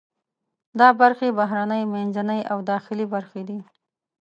[0.79, 3.59] دا برخې بهرنۍ، منځنۍ او داخلي برخې دي.